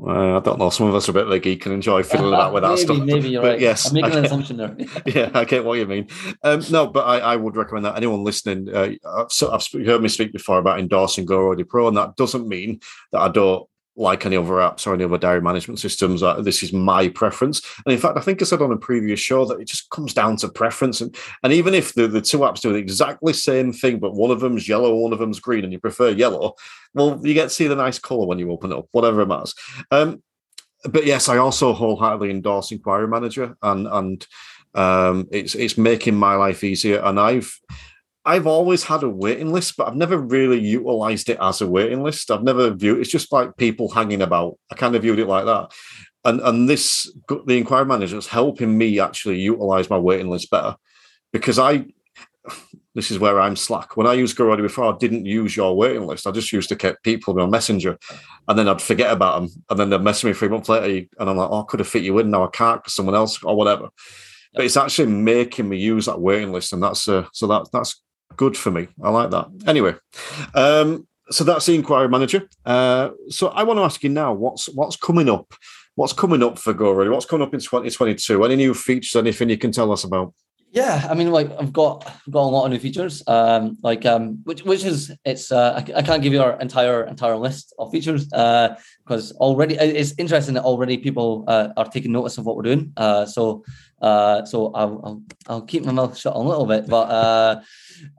[0.00, 0.70] uh, I don't know.
[0.70, 2.82] Some of us are a bit like geek and enjoy fiddling about with maybe, that
[2.82, 2.98] stuff.
[2.98, 3.60] Maybe you're but right.
[3.60, 4.76] Yes, I'm making an assumption there.
[5.06, 6.06] yeah, I get what you mean.
[6.44, 8.72] Um, no, but I, I, would recommend that anyone listening.
[8.72, 8.92] Uh,
[9.28, 13.20] so I've heard me speak before about endorsing GoRoadie Pro, and that doesn't mean that
[13.20, 16.22] I don't like any other apps or any other diary management systems.
[16.22, 17.60] Uh, this is my preference.
[17.84, 20.14] And in fact, I think I said on a previous show that it just comes
[20.14, 21.00] down to preference.
[21.00, 24.30] And, and even if the, the two apps do the exactly same thing, but one
[24.30, 26.54] of them's yellow, one of them's green, and you prefer yellow,
[26.94, 29.26] well, you get to see the nice color when you open it up, whatever it
[29.26, 29.54] matters.
[29.90, 30.22] Um,
[30.84, 34.26] but yes, I also wholeheartedly endorse Inquiry Manager, and and
[34.74, 37.00] um, it's it's making my life easier.
[37.00, 37.58] And I've
[38.28, 42.02] I've always had a waiting list, but I've never really utilized it as a waiting
[42.02, 42.30] list.
[42.30, 44.58] I've never viewed it's just like people hanging about.
[44.70, 45.72] I kind of viewed it like that.
[46.26, 47.10] And and this
[47.46, 50.76] the inquiry manager is helping me actually utilize my waiting list better
[51.32, 51.86] because I
[52.94, 53.96] this is where I'm slack.
[53.96, 56.26] When I used GoRoadie before, I didn't use your waiting list.
[56.26, 57.96] I just used to keep people on Messenger,
[58.46, 61.30] and then I'd forget about them, and then they'd message me three months later, and
[61.30, 62.30] I'm like, "Oh, I could have fit you in.
[62.30, 63.88] Now I can't because someone else or whatever."
[64.52, 68.02] But it's actually making me use that waiting list, and that's uh, so that that's
[68.36, 68.88] good for me.
[69.02, 69.48] I like that.
[69.66, 69.94] Anyway,
[70.54, 72.48] um, so that's the inquiry manager.
[72.64, 75.52] Uh, so I want to ask you now, what's what's coming up?
[75.94, 77.10] What's coming up for GoRoadie?
[77.10, 78.44] What's coming up in 2022?
[78.44, 79.16] Any new features?
[79.16, 80.32] Anything you can tell us about?
[80.70, 83.22] Yeah, I mean, like I've got I've got a lot of new features.
[83.26, 87.04] Um, like um, which which is it's uh, I, I can't give you our entire
[87.04, 92.12] entire list of features uh, because already it's interesting that already people uh, are taking
[92.12, 92.92] notice of what we're doing.
[92.98, 93.64] Uh, so
[94.02, 97.60] uh, so I'll, I'll I'll keep my mouth shut a little bit, but uh,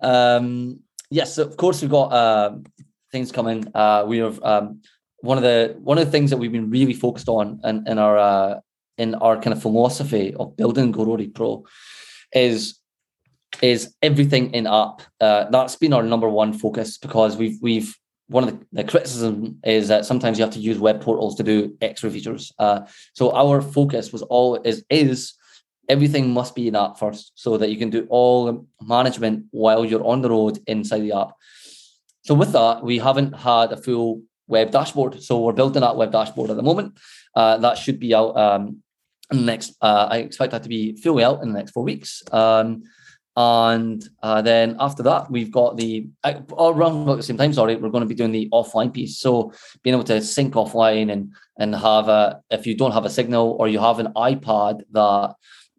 [0.02, 0.80] um,
[1.12, 2.58] yes, of course we've got uh,
[3.12, 3.68] things coming.
[3.76, 4.82] Uh, we have um,
[5.22, 8.00] one of the one of the things that we've been really focused on in, in
[8.00, 8.60] our uh,
[8.98, 11.64] in our kind of philosophy of building GoRoadie Pro
[12.34, 12.80] is
[13.62, 15.02] is everything in app.
[15.20, 17.96] Uh, that's been our number one focus because we've we've
[18.28, 21.42] one of the, the, criticism is that sometimes you have to use web portals to
[21.42, 22.52] do extra features.
[22.60, 22.82] Uh,
[23.14, 25.34] so our focus was all is is
[25.90, 29.84] everything must be in app first, so that you can do all the management while
[29.84, 31.32] you're on the road inside the app.
[32.22, 35.24] So with that, we haven't had a full web dashboard.
[35.24, 36.98] So we're building that web dashboard at the moment.
[37.36, 38.84] Uh, that should be out um,
[39.32, 42.24] next, uh, I expect that to be fully out in the next four weeks.
[42.32, 42.84] Um,
[43.36, 47.54] and uh, then after that, we've got the uh, around about the same time.
[47.54, 49.18] Sorry, we're going to be doing the offline piece.
[49.18, 53.10] So being able to sync offline and and have a if you don't have a
[53.10, 55.36] signal or you have an iPad that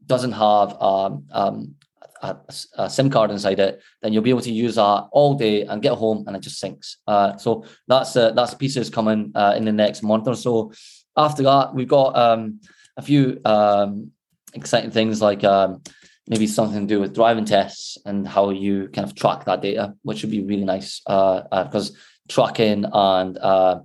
[0.06, 1.74] doesn't have um, um,
[2.22, 2.36] a,
[2.78, 5.82] a, SIM card inside it, then you'll be able to use that all day and
[5.82, 6.96] get home and it just syncs.
[7.06, 10.72] Uh, so that's uh, that's pieces coming uh, in the next month or so.
[11.16, 12.60] After that, we've got um,
[13.00, 14.12] a few um,
[14.54, 15.82] exciting things like um,
[16.28, 19.94] maybe something to do with driving tests and how you kind of track that data,
[20.02, 21.96] which would be really nice uh, uh, because
[22.28, 23.80] tracking and uh,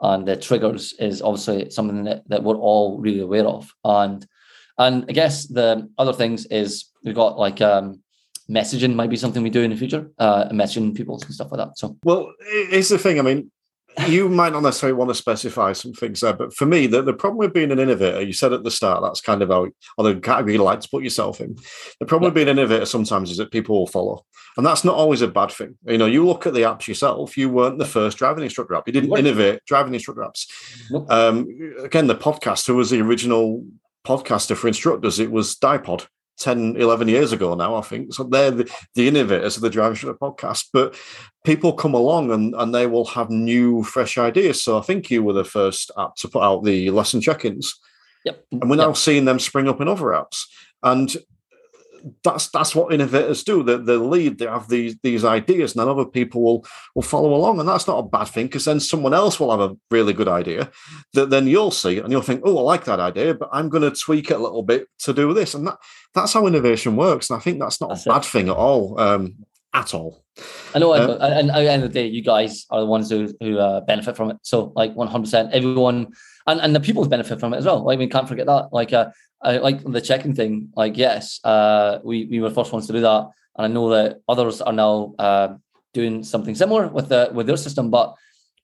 [0.00, 3.70] and the triggers is obviously something that, that we're all really aware of.
[3.84, 4.26] And
[4.78, 8.02] and I guess the other things is we've got like um,
[8.50, 11.58] messaging might be something we do in the future, uh, messaging people and stuff like
[11.58, 11.78] that.
[11.78, 13.18] So well, it's the thing.
[13.18, 13.50] I mean,
[14.08, 17.12] you might not necessarily want to specify some things there, but for me, the, the
[17.12, 20.04] problem with being an innovator, you said at the start, that's kind of how, or
[20.04, 21.56] the category you like to put yourself in.
[22.00, 22.28] The problem yeah.
[22.28, 24.24] with being an innovator sometimes is that people will follow.
[24.56, 25.76] And that's not always a bad thing.
[25.86, 28.86] You know, you look at the apps yourself, you weren't the first driving instructor app.
[28.86, 30.46] You didn't innovate driving instructor apps.
[31.10, 31.48] Um,
[31.82, 33.64] again, the podcast, who was the original
[34.04, 35.18] podcaster for instructors.
[35.18, 36.06] It was Dipod.
[36.38, 38.12] 10, 11 years ago now, I think.
[38.14, 40.66] So they're the, the innovators of the Driving Instructor podcast.
[40.72, 40.96] But
[41.44, 44.62] people come along and, and they will have new, fresh ideas.
[44.62, 47.74] So I think you were the first app to put out the lesson check ins.
[48.24, 48.44] Yep.
[48.52, 50.44] And we're now seeing them spring up in other apps.
[50.82, 51.14] And
[52.22, 53.62] that's that's what innovators do.
[53.62, 54.38] They, they lead.
[54.38, 57.86] They have these these ideas, and then other people will will follow along, and that's
[57.86, 60.70] not a bad thing because then someone else will have a really good idea
[61.14, 63.82] that then you'll see and you'll think, oh, I like that idea, but I'm going
[63.82, 65.78] to tweak it a little bit to do this, and that
[66.12, 67.30] that's how innovation works.
[67.30, 68.26] And I think that's not that's a bad it.
[68.26, 69.00] thing at all.
[69.00, 69.36] Um,
[69.72, 70.24] at all.
[70.74, 73.08] I know, uh, and at the end of the day, you guys are the ones
[73.08, 74.38] who who uh, benefit from it.
[74.42, 76.12] So, like, one hundred percent, everyone,
[76.48, 77.84] and and the people benefit from it as well.
[77.84, 78.72] Like, we can't forget that.
[78.72, 79.10] Like, uh,
[79.40, 80.70] I like the checking thing.
[80.74, 83.88] Like, yes, uh, we we were the first ones to do that, and I know
[83.90, 85.54] that others are now uh,
[85.92, 87.90] doing something similar with the with their system.
[87.90, 88.14] But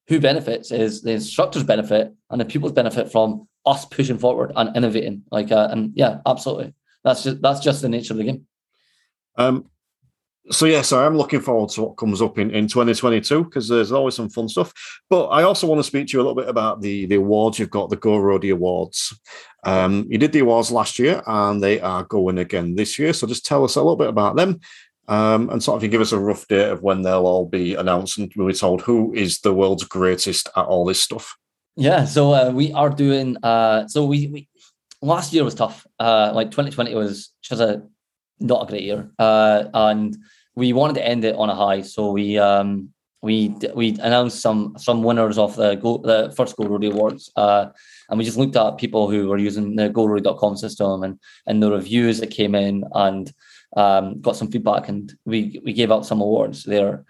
[0.09, 4.77] who benefits is the instructors benefit, and the pupils benefit from us pushing forward and
[4.77, 5.23] innovating.
[5.31, 8.47] Like, uh, and yeah, absolutely, that's just that's just the nature of the game.
[9.37, 9.71] Um,
[10.51, 13.93] so yeah, so I'm looking forward to what comes up in, in 2022 because there's
[13.93, 14.73] always some fun stuff.
[15.09, 17.59] But I also want to speak to you a little bit about the the awards
[17.59, 19.19] you've got, the Go Roadie Awards.
[19.65, 23.13] Um, you did the awards last year, and they are going again this year.
[23.13, 24.61] So just tell us a little bit about them,
[25.09, 27.75] um, and sort of you give us a rough date of when they'll all be
[27.75, 31.37] announced, and we'll be told who is the world's greatest at all this stuff.
[31.77, 33.37] Yeah, so uh, we are doing.
[33.43, 34.49] Uh, so we, we
[35.01, 35.87] last year was tough.
[35.99, 37.83] Uh, like 2020 was just a
[38.41, 39.11] not a great year.
[39.19, 40.17] Uh, and
[40.55, 42.91] we wanted to end it on a high, so we um,
[43.23, 47.67] we we announced some some winners of the go, the first Go Roadie Awards, uh,
[48.09, 51.71] and we just looked at people who were using the GoRoadie.com system and and the
[51.71, 53.33] reviews that came in, and
[53.77, 57.05] um, got some feedback, and we we gave out some awards there.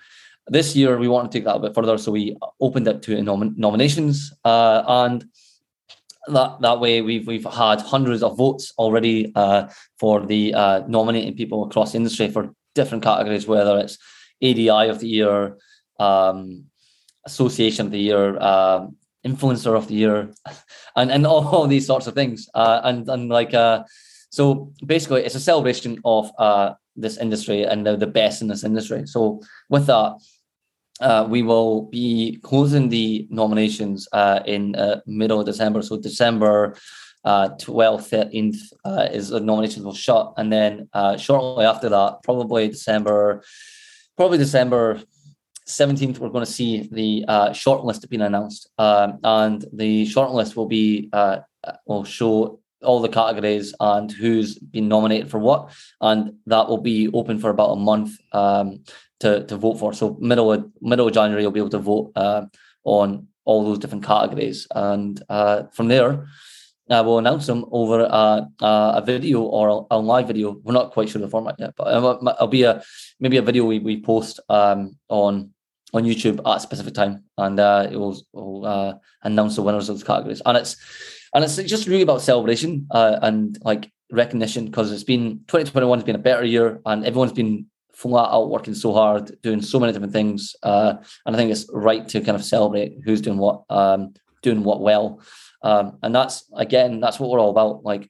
[0.48, 3.22] This year, we want to take that a bit further, so we opened it to
[3.22, 5.24] nom- nominations, uh, and
[6.26, 11.36] that that way we've we've had hundreds of votes already uh, for the uh, nominating
[11.36, 13.98] people across the industry for different categories, whether it's
[14.42, 15.56] ADI of the year,
[15.98, 16.64] um,
[17.26, 18.86] Association of the year, uh,
[19.26, 20.32] Influencer of the year,
[20.96, 22.48] and and all, all these sorts of things.
[22.54, 23.84] Uh, and and like uh,
[24.30, 28.62] so, basically, it's a celebration of uh, this industry and the, the best in this
[28.62, 29.06] industry.
[29.06, 30.18] So with that,
[31.00, 35.82] uh, we will be closing the nominations uh, in uh, middle of December.
[35.82, 36.76] So December
[37.24, 40.32] uh, 12th, 13th uh, is the nominations will shut.
[40.36, 43.42] And then uh, shortly after that, probably December,
[44.16, 45.02] probably December
[45.66, 48.70] 17th, we're going to see the uh, shortlist being announced.
[48.78, 51.10] Um, and the shortlist will be,
[51.86, 55.70] will show all the categories and who's been nominated for what.
[56.00, 58.16] And that will be open for about a month.
[58.32, 58.82] Um,
[59.20, 59.92] to, to vote for.
[59.92, 62.46] So middle of middle of January, you'll be able to vote uh,
[62.84, 66.26] on all those different categories, and uh, from there,
[66.90, 70.60] uh, we'll announce them over a, a video or a, live video.
[70.62, 72.82] We're not quite sure the format yet, but it'll be a
[73.20, 75.52] maybe a video we, we post um, on
[75.92, 79.88] on YouTube at a specific time, and uh, it will, will uh, announce the winners
[79.88, 80.42] of those categories.
[80.44, 80.76] And it's
[81.34, 86.04] and it's just really about celebration uh, and like recognition because it's been 2021 has
[86.04, 89.92] been a better year, and everyone's been flat out working so hard, doing so many
[89.92, 90.56] different things.
[90.62, 90.94] Uh,
[91.26, 94.80] and I think it's right to kind of celebrate who's doing what, um, doing what
[94.80, 95.20] well.
[95.62, 97.84] Um, and that's again, that's what we're all about.
[97.84, 98.08] Like,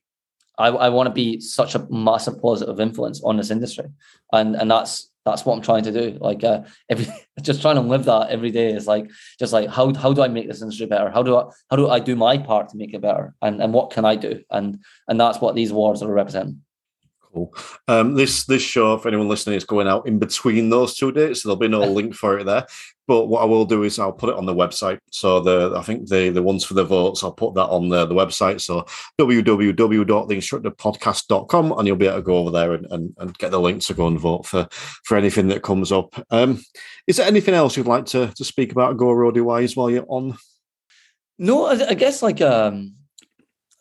[0.59, 3.87] I, I want to be such a massive positive influence on this industry,
[4.33, 6.19] and and that's that's what I'm trying to do.
[6.21, 7.07] Like, uh, every
[7.43, 10.29] just trying to live that every day is like just like how how do I
[10.29, 11.11] make this industry better?
[11.11, 13.35] How do I how do I do my part to make it better?
[13.43, 14.43] And and what can I do?
[14.51, 16.63] And and that's what these awards are representing.
[17.33, 17.55] Cool.
[17.87, 21.43] Um, this this show, for anyone listening, is going out in between those two dates,
[21.43, 22.67] so there'll be no link for it there.
[23.07, 24.99] But what I will do is I'll put it on the website.
[25.13, 28.05] So the I think the the ones for the votes, I'll put that on the,
[28.07, 28.61] the website.
[28.61, 28.85] So
[29.21, 33.83] www.theinstructorpodcast.com, and you'll be able to go over there and, and, and get the link
[33.83, 34.67] to go and vote for
[35.05, 36.21] for anything that comes up.
[36.31, 36.61] Um,
[37.07, 40.05] is there anything else you'd like to to speak about Go Roadie wise while you're
[40.09, 40.37] on?
[41.39, 42.97] No, I, I guess like um,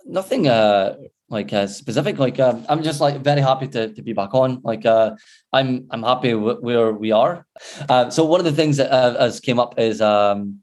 [0.05, 0.47] nothing.
[0.47, 0.97] Uh
[1.29, 4.61] like uh, specific like uh, i'm just like very happy to, to be back on.
[4.63, 5.15] Like uh,
[5.53, 7.45] i'm i'm happy w- where we are.
[7.87, 10.59] Uh, so one of the things that uh, has came up is um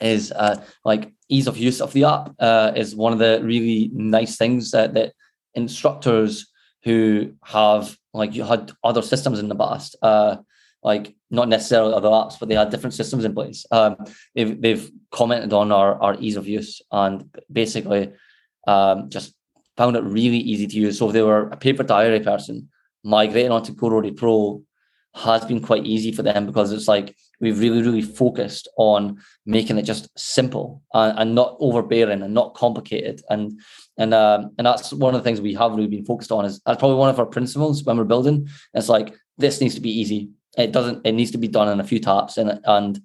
[0.00, 3.90] is uh, like ease of use of the app uh, is one of the really
[3.92, 5.12] nice things that, that
[5.54, 6.46] instructors
[6.84, 10.36] who have like you had other systems in the past uh,
[10.82, 13.96] like not necessarily other apps but they had different systems in place um,
[14.34, 18.12] they've, they've commented on our, our ease of use and basically
[18.66, 19.34] um, just
[19.78, 20.98] found it really easy to use.
[20.98, 22.68] So if they were a paper diary person,
[23.04, 24.62] migrating onto GoRoadie Pro
[25.14, 29.78] has been quite easy for them because it's like we've really, really focused on making
[29.78, 33.22] it just simple and, and not overbearing and not complicated.
[33.30, 33.60] And
[33.96, 36.60] and um, and that's one of the things we have really been focused on is
[36.66, 38.48] that's probably one of our principles when we're building.
[38.74, 40.30] It's like this needs to be easy.
[40.56, 41.06] It doesn't.
[41.06, 43.00] It needs to be done in a few taps and and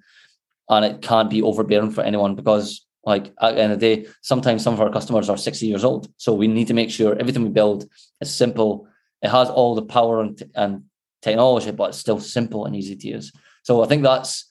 [0.70, 4.08] and it can't be overbearing for anyone because like at the end of the day,
[4.22, 6.08] sometimes some of our customers are 60 years old.
[6.18, 7.86] So we need to make sure everything we build
[8.22, 8.88] is simple,
[9.22, 10.84] it has all the power and, and
[11.22, 13.32] technology, but it's still simple and easy to use.
[13.64, 14.50] So I think that's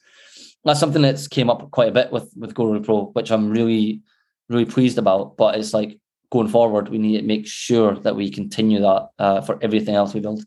[0.65, 4.01] that's something that's came up quite a bit with with GoRoadie Pro, which I'm really
[4.49, 5.37] really pleased about.
[5.37, 5.99] But it's like
[6.31, 10.13] going forward, we need to make sure that we continue that uh, for everything else
[10.13, 10.43] we build.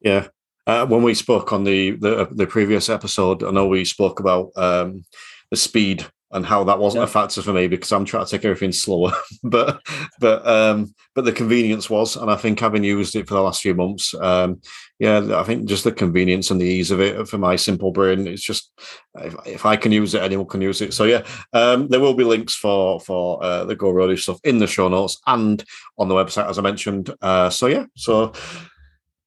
[0.00, 0.28] Yeah.
[0.66, 4.50] Uh, when we spoke on the, the, the previous episode, I know we spoke about
[4.54, 5.04] um,
[5.50, 8.44] the speed and how that wasn't a factor for me because I'm trying to take
[8.44, 9.12] everything slower.
[9.42, 9.80] but
[10.20, 13.62] but um, but the convenience was, and I think having used it for the last
[13.62, 14.60] few months, um,
[14.98, 18.26] yeah, I think just the convenience and the ease of it for my simple brain,
[18.26, 18.70] it's just
[19.16, 20.92] if, if I can use it, anyone can use it.
[20.92, 24.58] So yeah, um, there will be links for for uh, the Go Roadie stuff in
[24.58, 25.64] the show notes and
[25.98, 27.14] on the website as I mentioned.
[27.22, 28.32] Uh, so yeah, so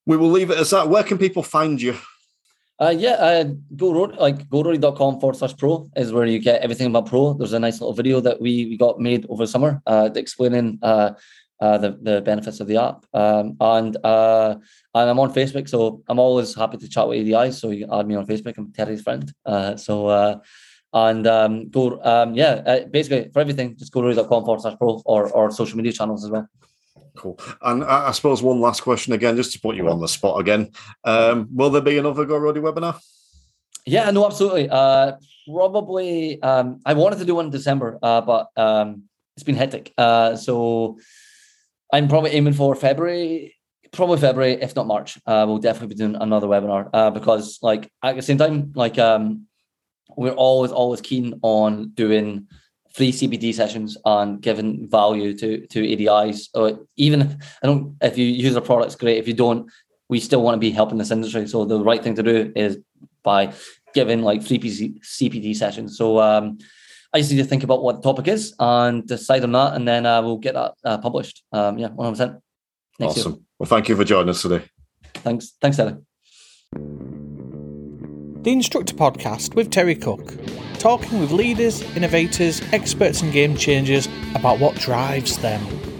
[0.05, 0.89] we will leave it as that.
[0.89, 1.97] Where can people find you?
[2.82, 3.43] Uh, yeah, uh,
[3.75, 7.34] go road like goroadie.com forward slash pro is where you get everything about pro.
[7.34, 11.11] There's a nice little video that we, we got made over summer uh, explaining uh,
[11.59, 13.05] uh, the the benefits of the app.
[13.13, 14.55] Um, and uh,
[14.95, 17.51] and I'm on Facebook, so I'm always happy to chat with ADI.
[17.51, 18.57] So you can add me on Facebook.
[18.57, 19.32] I'm Terry's friend.
[19.45, 20.39] Uh, so uh,
[20.91, 25.03] and um, go um, yeah, uh, basically for everything, just go goroadie.com forward slash pro
[25.05, 26.47] or or social media channels as well.
[27.16, 27.39] Cool.
[27.62, 30.39] And I, I, suppose one last question again, just to put you on the spot
[30.39, 30.72] again.
[31.03, 32.99] Um, will there be another Go Roadie webinar?
[33.86, 34.70] Yeah, no, absolutely.
[34.70, 35.14] Uh,
[35.51, 36.41] probably.
[36.41, 39.03] Um, I wanted to do one in December, uh, but um,
[39.36, 39.93] it's been hectic.
[39.97, 40.99] Uh, so
[41.91, 43.55] I'm probably aiming for February,
[43.91, 45.18] probably February, if not March.
[45.26, 48.97] Uh, we'll definitely be doing another webinar uh, because, like, at the same time, like,
[48.97, 49.47] um,
[50.16, 52.47] we're always always keen on doing
[52.93, 56.49] free CPD sessions and giving value to to ADIs.
[56.53, 59.17] Or even if I don't, if you use our products, great.
[59.17, 59.71] If you don't,
[60.09, 61.47] we still want to be helping this industry.
[61.47, 62.77] So the right thing to do is
[63.23, 63.53] by
[63.93, 65.97] giving like free PC, CPD sessions.
[65.97, 66.57] So um,
[67.13, 69.87] I just need to think about what the topic is and decide on that, and
[69.87, 71.43] then uh, we'll get that uh, published.
[71.51, 72.43] Um, yeah, one hundred percent.
[72.99, 73.31] Awesome.
[73.33, 73.41] Year.
[73.59, 74.63] Well, thank you for joining us today.
[75.15, 75.53] Thanks.
[75.61, 76.05] Thanks, Ellen.
[78.43, 80.33] The Instructor Podcast with Terry Cook
[80.82, 85.90] talking with leaders, innovators, experts, and game changers about what drives them.